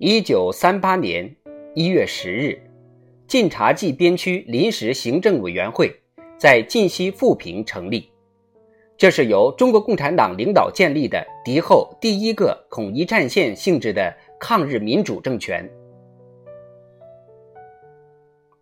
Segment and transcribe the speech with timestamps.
[0.00, 1.28] 一九三八年
[1.74, 2.56] 一月十日，
[3.26, 5.92] 晋察冀边区临时行政委员会
[6.36, 8.08] 在晋西富平成立。
[8.96, 15.68] 这是由中国共产党领导建立的敌后第一个统一战线性质的抗日民主政权。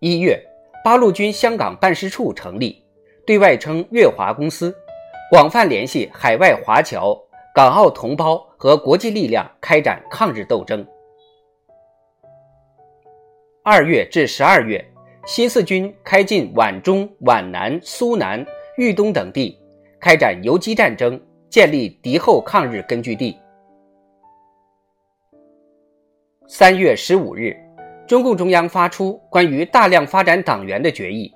[0.00, 0.36] 一月，
[0.82, 2.82] 八路军香港办事处成立，
[3.24, 4.74] 对外称粤华公司，
[5.30, 7.16] 广泛联系海外华侨、
[7.54, 10.84] 港澳同胞和国际力量，开展抗日斗争。
[13.62, 14.82] 二月至十二月，
[15.26, 18.44] 新四军开进皖中、皖南、苏南、
[18.78, 19.54] 豫东等地，
[20.00, 23.36] 开展游击战争，建立敌后抗日根据地。
[26.48, 27.54] 三月十五日，
[28.08, 31.30] 中共中央发出关于大量发展党员的决议。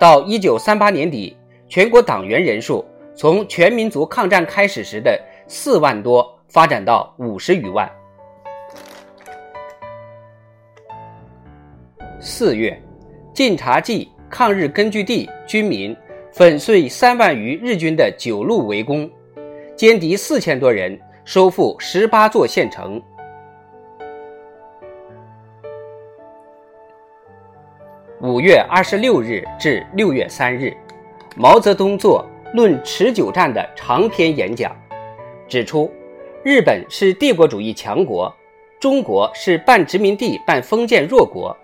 [0.00, 1.36] 到一九三八年底，
[1.68, 2.82] 全国党员人数
[3.14, 7.86] 从全民族抗战开始时的四万多发展到五十余万。
[12.26, 12.74] 四月，
[13.34, 15.94] 晋察冀抗日根据地军民
[16.32, 19.08] 粉碎三万余日军的九路围攻，
[19.76, 23.00] 歼敌四千多人，收复十八座县城。
[28.22, 30.74] 五月二十六日至六月三日，
[31.36, 34.74] 毛泽东作《论持久战》的长篇演讲，
[35.46, 35.92] 指出
[36.42, 38.34] 日本是帝国主义强国，
[38.80, 41.54] 中国是半殖民地半封建弱国。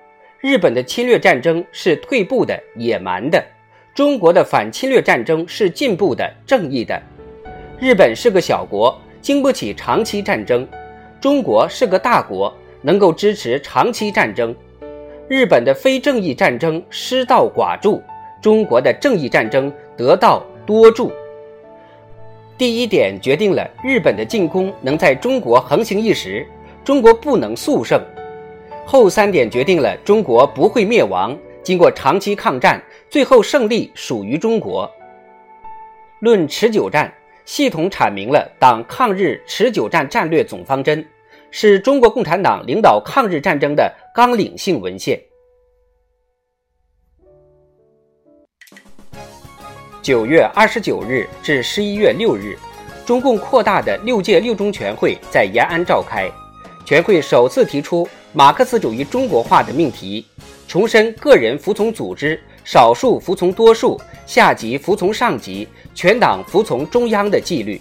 [0.41, 3.39] 日本的侵略战争是退步的、野蛮的；
[3.95, 6.99] 中国的反侵略战争是进步的、正义的。
[7.79, 10.65] 日本是个小国，经不起长期战争；
[11.21, 14.57] 中国是个大国，能够支持长期战争。
[15.29, 18.03] 日本的非正义战争失道寡助，
[18.41, 21.13] 中国的正义战争得道多助。
[22.57, 26.47] 第一点决定了日本的进攻能在中国横行一时，
[26.83, 28.03] 中国不能速胜。
[28.91, 31.39] 后三点决定了中国不会灭亡。
[31.63, 34.91] 经过长期抗战，最后胜利属于中国。
[36.19, 37.15] 论持久战，
[37.45, 41.07] 系统阐明了党抗日持久战战略总方针，
[41.53, 45.23] 是中国共产党领导抗日战争的纲领性文献。
[50.03, 52.59] 九月二十九日至十一月六日，
[53.07, 56.29] 中共扩大的六届六中全会在延安召开，
[56.85, 58.09] 全会首次提出。
[58.33, 60.25] 马克思主义中国化的命题，
[60.69, 67.81] 重申个人服从组织、少数服从多数、下级服从上级、全党服从中央的纪律，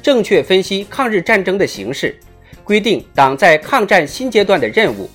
[0.00, 2.16] 正确分析抗日战争的形势，
[2.62, 5.10] 规定党在抗战新阶段的任务，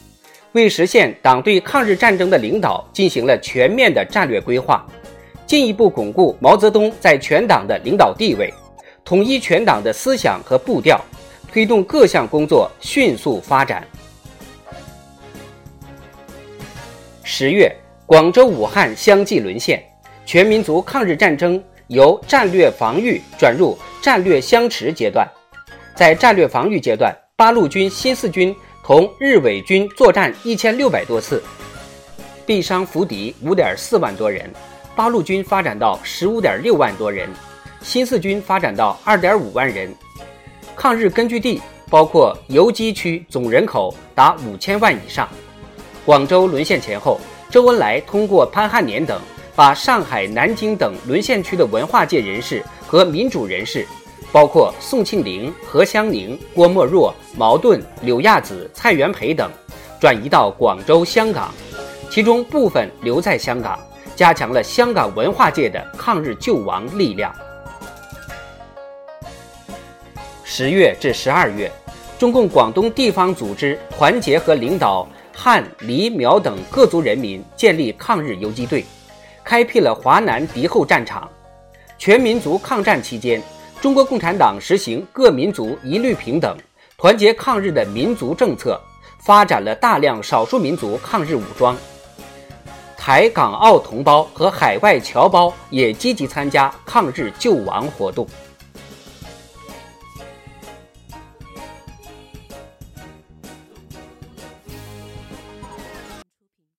[0.52, 4.86] 为实现党对抗日战争的领导进行了全面的战略规划，
[5.46, 8.54] 进一步巩固毛泽东在全党的领导地位，
[9.06, 11.00] 统一全党的思想和步调，
[11.50, 13.88] 推动各项工作迅速发展。
[17.30, 17.70] 十月，
[18.06, 19.84] 广州、武汉相继沦陷，
[20.26, 25.28] 全民族抗日战争由战略防御转入战略相持阶段。
[25.94, 31.44] 在战略防御阶段，八路军新四军同日伪军作战一千六百多次，
[32.46, 34.50] 毙伤俘敌五点四万多人。
[34.96, 37.30] 八路军发展到十五点六万多人，
[37.82, 39.94] 新四军发展到二点五万人。
[40.78, 45.28] 抗日根据地包括游击区，总人口达五千万以上。
[46.08, 47.20] 广州沦陷前后，
[47.50, 49.20] 周恩来通过潘汉年等，
[49.54, 53.86] 把上海、南京等沦陷区的文化界人士和民主人士，
[54.32, 59.52] 包括宋庆龄、何香凝、郭沫若、茅盾、柳亚子、蔡元培等，
[60.00, 61.54] 转移到广州、香港，
[62.10, 63.78] 其中部分留在香港，
[64.16, 67.36] 加强了香港文化界的抗日救亡力量。
[70.46, 71.70] 十月至十二月，
[72.18, 75.06] 中共广东地方组织团结和领导。
[75.40, 78.84] 汉、黎、苗等各族人民建立抗日游击队，
[79.44, 81.30] 开辟了华南敌后战场。
[82.00, 83.40] 全民族抗战期间，
[83.80, 86.58] 中国共产党实行各民族一律平等、
[86.98, 88.82] 团结抗日的民族政策，
[89.20, 91.78] 发展了大量少数民族抗日武装。
[92.98, 98.28] 台港澳同胞和海外侨胞也积极参加抗日救亡活动。